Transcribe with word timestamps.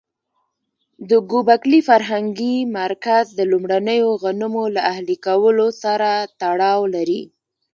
د 1.09 1.11
ګوبک 1.31 1.61
لي 1.71 1.79
فرهنګي 1.89 2.55
مرکز 2.79 3.25
د 3.37 3.39
لومړنیو 3.51 4.09
غنمو 4.23 4.65
له 4.75 4.81
اهلي 4.91 5.17
کولو 5.25 5.67
سره 5.83 6.09
تړاو 6.41 6.79
لري. 6.95 7.21